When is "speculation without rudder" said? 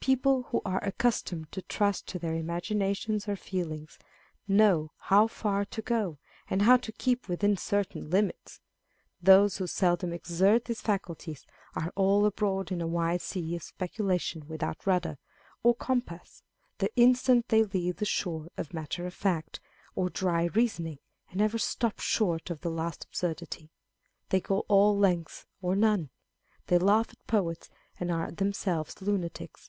13.62-15.18